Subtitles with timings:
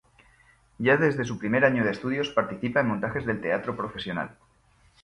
[0.79, 4.35] Ya desde su primer año de estudios participa en montajes del teatro profesional.